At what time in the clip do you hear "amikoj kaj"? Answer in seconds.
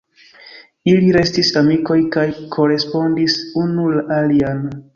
1.61-2.25